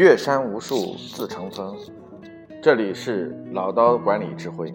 [0.00, 1.76] 岳山无数自成峰。
[2.62, 4.72] 这里是老刀管理智慧。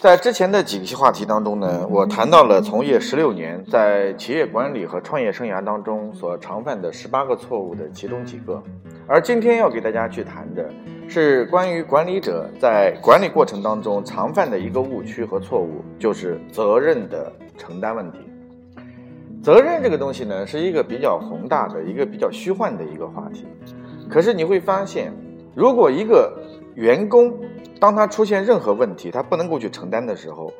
[0.00, 8.60] 在之前的几期话题当中呢，我谈到了从业十六年在企业管理和创业生涯当中所常犯的十八个错误的其中几个。
[9.06, 10.68] 而今天要给大家去谈的
[11.06, 18.18] 是关于管理者在管理过程当中常犯的一个误区和错误，就是责任的承担问题。
[19.40, 23.46] 责任这个东西呢，是一个比较宏大的一个比较虚幻的一个话题。
[24.08, 25.12] 可是你会发现，
[25.54, 26.32] 如果一个
[26.74, 27.32] 员工
[27.80, 30.52] 当他出现任何问题，他不能够去承担的时候，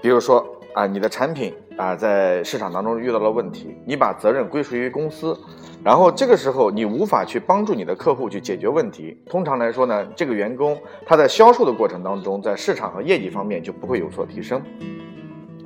[0.00, 5.36] 比如说啊，你的产品啊在市场当中遇到了问题，你把责任归属于公司，
[5.82, 9.16] 然后这个时候你无法去帮助你的客户去解决问题。
[9.26, 14.62] 通常来说呢，这个员工他在销售的过程当中，在市场和业绩方面就不会有所提升，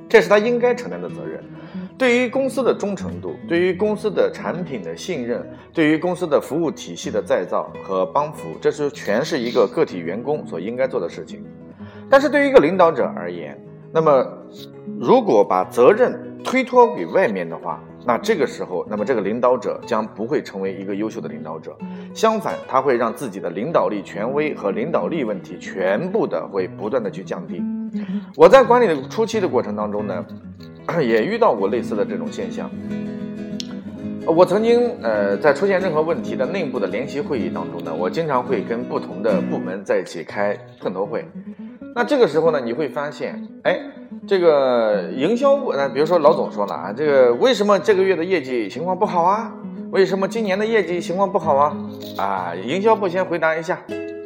[0.09, 1.43] 这是他应该承担的责任。
[1.95, 11.45] 对于公司的忠诚度，对于公司的产品的信任，对于公司的服务体系的再造和帮扶，这是全是一个个体员工所应该做的事情。
[12.09, 13.57] 但是对于一个领导者而言，
[13.91, 14.27] 那么
[14.99, 21.77] 如果把责任推脱给外面的话，那这个时候，那么这个领导者将不会成为一个优秀的领导者。
[22.13, 27.61] 相反，他会让自己的领导力、权威和领导力问题全部的会不断的去降低。
[28.35, 30.25] 我在管理的初期的过程当中呢。
[31.01, 32.69] 也遇到过类似的这种现象。
[34.25, 41.25] 我曾经呃，在出现任何问题的内部的联席会议当中呢，我经常会跟不同的部门在一起开碰头会。
[41.93, 43.77] 那这个时候呢，你会发现，哎，
[44.25, 49.53] 这个营销部，那比如说老总说了啊，这个为什么这个月的业绩情况不好啊？
[49.91, 51.77] 为什么今年的业绩情况不好啊？
[52.17, 53.75] 啊，营销部先回答一下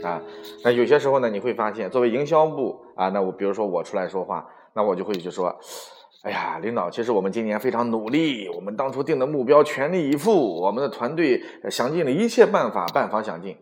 [0.03, 0.21] 啊。
[0.63, 5.53] 那有些时候呢，你会发现，作为营销部啊，那我比如说我出来说话，那我就会去说。
[6.27, 13.55] 哎呀，领导，其实我们今年非常努力，我们当初定的目标全力以赴，我们的团队想尽了一切办法，办法想尽。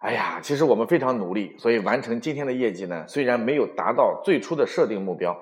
[0.00, 5.34] 哎呀，其实我们非常努力，所以完成今天的业绩呢，虽然没有达到最初的设定目标，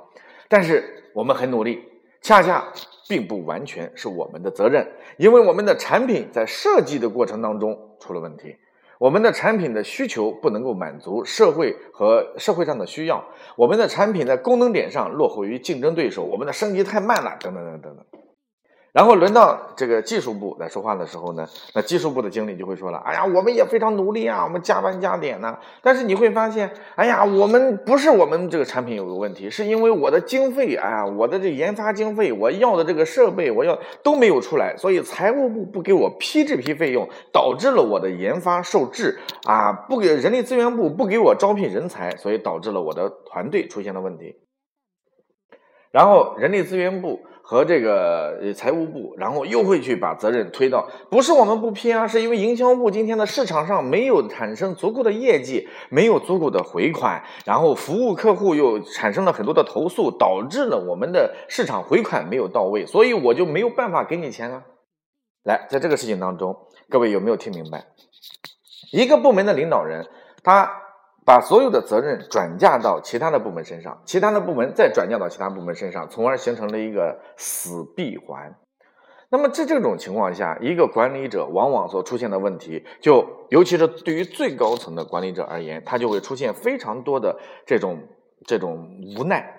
[0.48, 1.82] 但是我们很努力。
[2.20, 2.64] 恰恰
[3.08, 4.86] 并不完全是我们的责任，
[5.16, 8.54] 因为我们的产品在设计的过程当中出了问题。
[8.98, 13.24] 我们的产品的需求不能够满足社会和社会上的需要，
[13.56, 18.04] 我们的产品在功能点上落后于竞争对手，我们的升级太慢了，等等等等等。
[18.98, 25.56] 然后轮到这个技术部来说话的时候呢，那技术部的经理就会说了：“哎呀，我们也非常努力啊，我们加班加点呢。
[25.80, 39.16] 但是你会发现，哎呀，我们不是我们这个产品有个问题，是因为我的经费，哎呀，我的这研发经费，我要的这个设备，我要都没有出来，所以财务部不给我批这批费用，导致了我的研发受制
[39.46, 44.34] 啊，不给人力资源部不给我招聘人才，所以导致了我的团队出现了问题。
[45.92, 47.20] 然后人力资源部。”
[47.50, 64.64] 和这个财务部，然后又会去把责任推到，不是我们不批啊，是因为营销部今天的市场上没有产生足够的业绩，没有足够的回款，然后服务客户又产生了很多的投诉，导致了我们的市场回款没有到位，所以我就没有办法给你钱啊。
[65.44, 66.54] 来，在这个事情当中，
[66.90, 67.86] 各位有没有听明白？
[68.92, 70.06] 一个部门的领导人，
[70.44, 70.70] 他。
[71.28, 78.56] 把所有的责任转嫁到其他的部门身上，其他的部门再转嫁到其他部门身上，从而形成了一个死闭环。
[79.28, 87.98] 那么在这种情况下，一个管理者往往所出现的问题，就尤其是对于最高层的管理者而言，他就会出现非常多的这种
[88.46, 89.52] 这种无奈，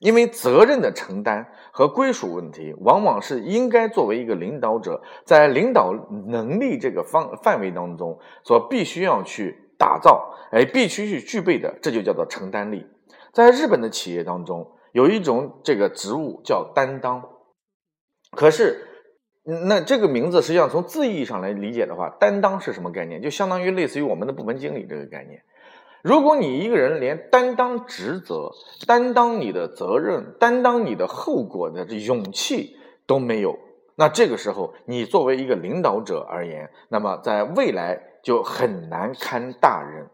[0.00, 5.94] 因为责任的承担和归属问题，往往是应该作为一个领导者在领导
[6.26, 9.62] 能力这个方范围当中所必须要去。
[9.78, 12.86] 打造，哎，必须去具备的，这就叫做承担力。
[13.32, 17.22] 在日本的企业当中，有一种这个职务叫担当。
[18.30, 18.86] 可是，
[19.68, 23.22] 那这个名字实际上从字义上来理解的话，担当是什么概念？
[23.22, 25.42] 就相当于类似于我们的部门经理这个概念。
[26.02, 28.52] 如果你一个人连担当职责、
[28.86, 32.76] 担当你的责任、担当你的后果的这勇气
[33.06, 33.58] 都没有，
[33.96, 38.12] 那这个时候，你作为一个领导者而言，那么在未来。
[38.26, 40.10] 就很难堪大任。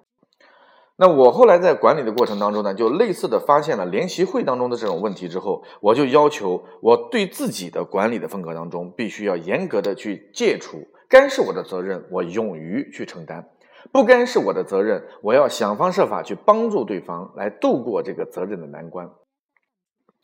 [0.96, 13.44] 那我后来在管理的过程当中呢，就类似的发现了联席会当中的这种问题之后，我就要求我对自己的管理的风格当中，必须要严格的去戒除，该是我的责任，我勇于去承担；
[13.90, 19.08] 不该是我的责任，我要想方设法去帮助对方来度过这个责任的难关。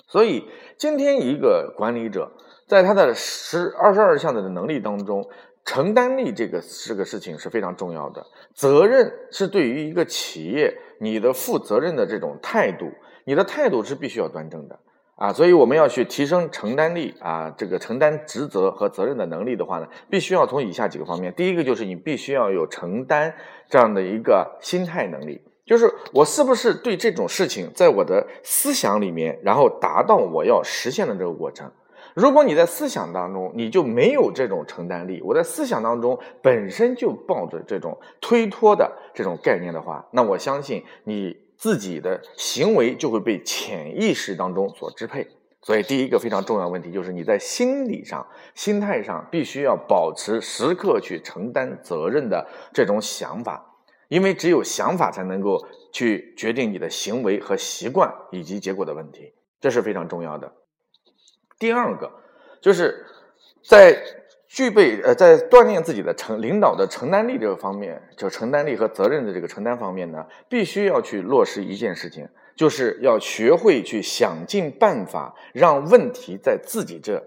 [0.07, 0.47] 所以，
[0.77, 2.33] 今天一个管理者
[2.69, 5.29] 在他的十二十二项的能力当中。
[5.65, 8.25] 承担力这个这个事情是非常重要的，
[8.55, 12.91] 责任是对于一个企业你的负责任的这种态度，
[13.25, 14.79] 你的态度是必须要端正的
[15.17, 21.35] 啊，所以我们要去提升承担力啊，这个承担职责和责任的能力的话呢，必须要从以下几个方面。
[21.35, 23.35] 第一个就是你必须要有承担
[23.69, 31.71] 这样的一个心态能力，就是我是不是对这种事情在我的思想里面，然后达到我要实现的这个过程。
[32.19, 41.49] 如果你在思想当中你就没有这种承担力，我在思想当中本身就抱着这种推脱的这种概念的话，那我相信你。
[41.59, 45.27] 自己的行为就会被潜意识当中所支配，
[45.61, 48.25] 所以第一个非常重要的问题就是你在心理上、
[48.55, 53.75] 心态上必须要保持时刻去承担责任的这种想法，
[54.07, 55.61] 因为只有想法才能够
[55.93, 60.53] 去决定你的行为和习惯以及结果的问题，这是非常重要的。
[61.59, 62.11] 第二个
[62.61, 63.05] 就是
[63.63, 63.97] 在。
[64.51, 72.27] 具备呃，在锻炼自己的承领导的承担力这个方面，就承担力和责任的这个承担方面呢，必须要去落实一件事情，
[72.57, 77.23] 就是要学会去想尽办法让问题在自己这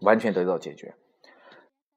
[0.00, 0.94] 完全得到解决。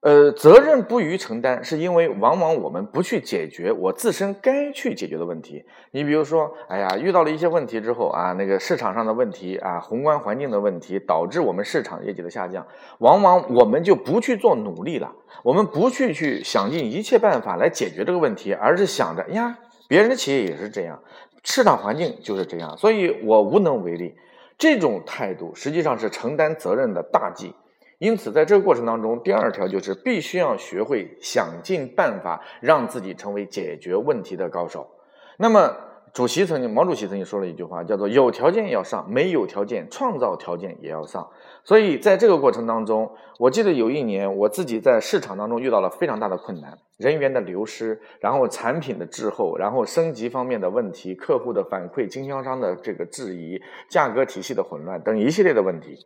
[0.02, 5.64] 呃，责任不予承担，是因为往往我们不去解决我自身该去解决的问题。
[5.92, 12.66] 你比如说，哎呀，遇到了一些问题之后啊，那个市场上的问题啊，宏观环境的问题，导致我们市场业绩的下降，
[12.98, 15.14] 往往我们就不去做努力了，
[15.44, 21.00] 我们不去去想尽一切办法来解决这个问题，而是想着呀，别人的企业也是这样，
[21.44, 24.16] 市场环境就是这样，所以我无能为力。
[24.58, 27.54] 这种态度实际上是承担责任的大忌。
[28.02, 34.90] 因此，在这个过程当中，第二条就是必须要学会想尽办法让自己成为解决问题的高手。
[35.38, 35.72] 那么，
[36.12, 41.30] 主席曾经，毛主席曾经说了一句话，叫做“有条件要上，没有条件创造条件也要上”。
[41.64, 43.08] 所以，在这个过程当中，
[43.38, 56.00] 我记得有一年，我自己在市场当中遇到了非常大的困难，人员的流失，然后产品的滞后，然后升级方面的问题，客户的反馈，经销商的这个质疑，价格体系的混乱等一系列的问题。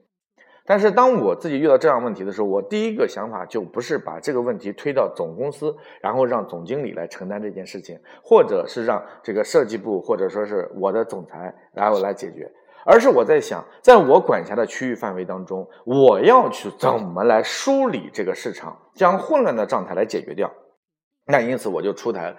[0.68, 12.52] 但是当我自己遇到这样问题的时候，我第一个想法就不是把这个问题推到总公司，然后让总经理来承担这件事情，或者是让这个设计部，或者说是我的总裁，然后来解决，
[12.84, 20.52] 而是我在想，在我管辖的区域范围当中，我要去怎么来梳理这个市场，将混乱的状态来解决掉。
[21.28, 22.36] 那因此我就出台。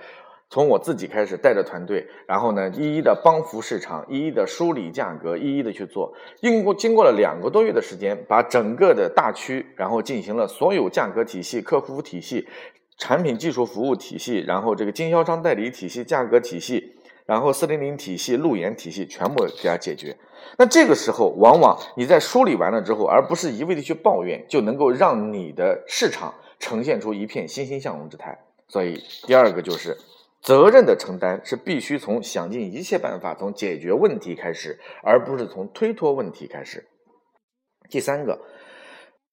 [0.49, 6.15] 从我自己开始带着团队，然后呢，一一的帮扶市场，一一的梳理价格，一一的去做。
[6.41, 12.47] 经过经过了两个多月的时间，把整个的大区，然后进行了所有价格体系、客服体系、
[12.97, 16.95] 产品技术服务体系，然后这个经销商代理体系、价格体系，
[17.27, 20.17] 然后四零零体系、路演体系全部给它解决。
[20.59, 28.39] 那这个时候，往往你在梳理完了之后，而不是一味的去抱怨，就能够让你的市场呈现出一片欣欣向荣之态。
[28.69, 29.97] 所以，第二个就是。
[30.47, 36.87] 责任的承担是必须从想尽一切办法从解决问题开始，而不是从推脱问题开始。
[37.91, 38.39] 第三个，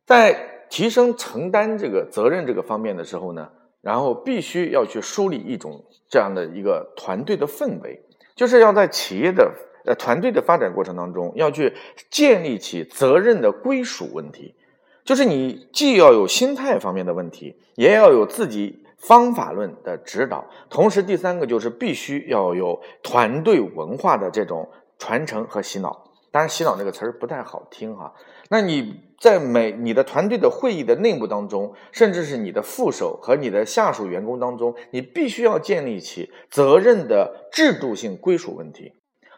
[0.07, 3.51] 在提升承担这个责任这个方面的时候呢，
[3.81, 8.01] 然后必须要去梳理一种这样的一个团队的氛围，
[8.36, 9.54] 就是要在企业的
[9.86, 11.75] 呃团队的发展过程当中，要去
[12.10, 14.56] 建立起责任的归属问题，
[15.04, 18.80] 就是你既要有心态方面的问题，也要有自己。
[19.06, 26.06] 方法论的指导，同时第三个就是必须要有团队文化的这种传承和洗脑。
[26.32, 28.14] 当然，洗脑这个词儿不太好听哈。
[28.50, 38.94] 那你在每你的团队的会议的内部当中，甚至是你的副手和你的下属员工当中，你必须要建立起责任的制度性归属问题。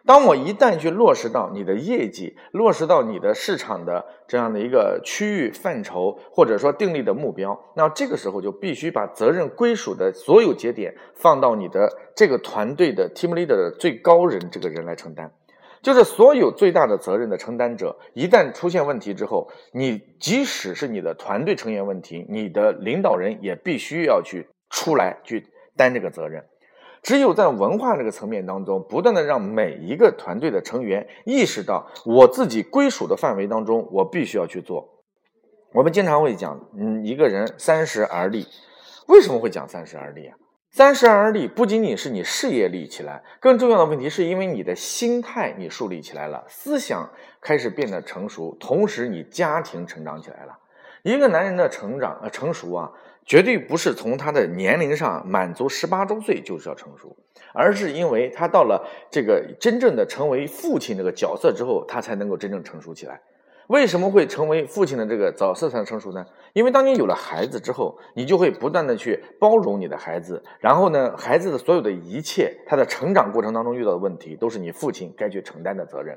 [0.05, 15.31] 当我一旦去落实到你的业绩，落实到你的市场的这样的一个区域范畴，或者说定立的目标，那这个时候就必须把责任归属的所有节点放到你的这个团队的 team leader 的最高人这个人来承担，
[15.81, 26.45] 就是所有最大的责任的承担者，一旦出现问题之后，你即使是你的团队成员问题，你的领导人也必须要去出来去担这个责任。
[27.05, 34.89] 只有在文化这个层面当中，不断的让每一个团队的成员意识到，我自己归属的范围当中，我必须要去做。
[35.71, 38.47] 我们经常会讲，嗯，一个人三十而立，
[39.07, 40.35] 为什么会讲三十而立啊？
[40.71, 47.07] 三十而立不仅仅是你事业立起来，更重要的问题是因为你的心态你树立起来了，思想
[47.39, 50.57] 开始变得成熟，同时你家庭成长起来了。
[51.03, 52.91] 一个男人的成长呃成熟啊。
[53.25, 57.15] 绝对不是从他的年龄上满足十八周岁就是要成熟，
[57.53, 63.19] 而是因为他到了这个真正的成为父亲这个角色之后，他才能够真正成熟起来。
[63.67, 66.23] 为什么会成为父亲的这个角色才成熟呢？
[66.53, 76.15] 因为当你有了孩子之后，你就会不断的去包容你的孩子，然后呢，孩子的所有的一切，他的成长过程当中遇到的问题，都是你父亲该去承担的责任。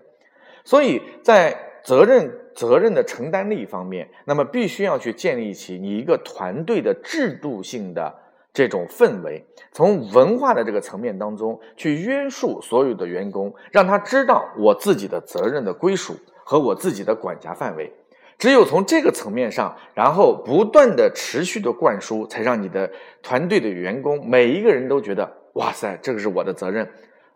[0.63, 8.13] 所以在责任责任的承担力方面，那么必须要去建立起你一个团队的制度性的
[8.53, 17.93] 这种氛围，从文化的这个层面当中去约束所有的员工，让他知道我自己的责任的归属和我自己的管辖范围。
[18.39, 22.91] 只有从这个层面上，然后不断的持续的灌输，才让你的
[23.23, 26.89] 团队的员工每一个人都觉得，哇塞，这个是我的责任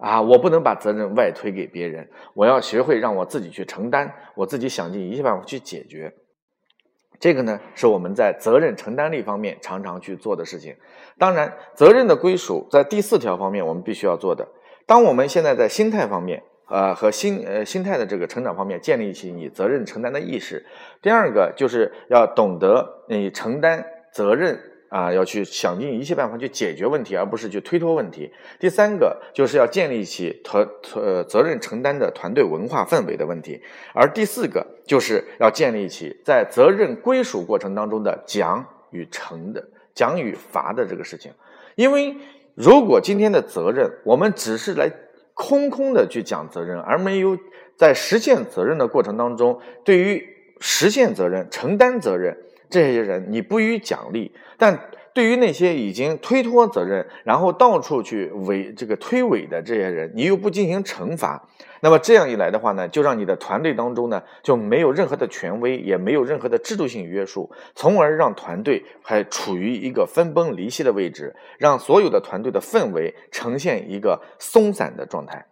[0.02, 0.20] 啊！
[0.20, 6.12] 我不能把责任外推给别人，我要学会让我自己去承担，我自己想尽一切办法去解决。
[7.20, 10.74] 这个呢，是我们在责任承担力方面常常去做的事情。
[11.18, 14.48] 当然，责任的归属在第四条方面，我们必须要做的。
[14.86, 16.42] 当我们现在在心态方面。
[16.68, 20.64] 呃，和心呃心态的这个成长方面，建立起你责任承担的意识。
[21.02, 24.58] 第二个就是要懂得你承担责任
[24.92, 28.30] 啊，要去想尽一切办法去解决问题，而不是去推脱问题。
[28.60, 33.58] 第三个就是要建立起团呃责任承担的团队文化氛围的问题。
[33.94, 41.32] 而第四个就是要建立起在责任归属过程当中的奖与惩的奖与罚的这个事情。
[41.74, 42.14] 因为
[42.54, 44.92] 如果今天的责任我们只是来。
[45.34, 47.36] 空空的去讲责任，而没有
[47.74, 50.22] 在实现责任的过程当中，对于
[50.60, 52.36] 实现责任、承担责任
[52.72, 61.46] 这些人，你不予奖励；但对于那些已经推脱责任，然后到处去违这个推诿的这些人，你又不进行惩罚。
[61.80, 75.44] 那么这样一来的话呢，就让你的团队当中呢就没有任何的权威，也没有任何的制度性约束，从而让团队还处于一个分崩离析的位置，让所有的团队的氛围呈现一个松散的状态。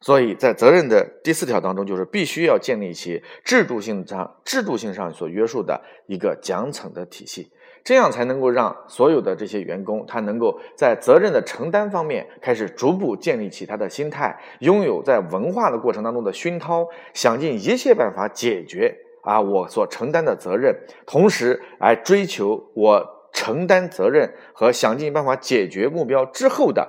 [0.00, 7.52] 所以在责任的第四条当中，就是必须要建立起制度性上、制度性上所约束的一个奖惩的体系。
[7.82, 20.74] 这样才能够让所有的这些员工，他能够在责任的承担方面开始逐步建立起他的心态，拥有在文化的过程当中的熏陶，想尽一切办法解决啊我所承担的责任，
[21.06, 26.86] 同时来追求我承担责任和想尽办法解决目标之后的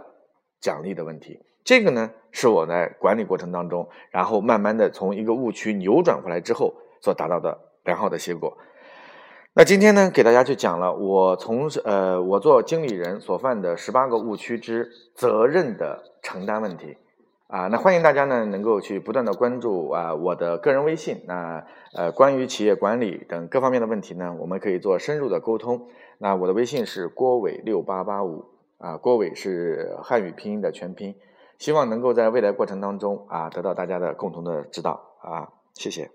[0.60, 1.40] 奖励的问题。
[1.64, 8.58] 这个呢，是我在管理过程当中，然后慢慢的从一个误区扭转回来之后所达到的良好的结果。
[9.54, 16.96] 那今天呢，给大家就讲了我从呃我做经理人所犯的十八个误区之责任的承担问题
[17.48, 17.68] 啊。
[17.68, 21.22] 那欢迎大家呢能够去不断的关注啊我的个人微信。
[21.28, 25.90] 那呃关于企业管理等各方面的问题呢，我们可以做深入的沟通。
[26.18, 28.46] 那我的微信是郭伟六八八五
[28.78, 31.14] 啊，郭伟是汉语拼音的全拼。
[31.62, 36.10] 希望能够在未来过程当中啊得到大家的共同的指导啊，谢谢。